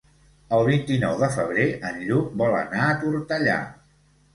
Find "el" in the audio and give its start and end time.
0.59-0.63